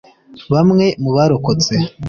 Bamwe 0.53 0.85
mu 1.03 1.09
barokotse 1.15 1.73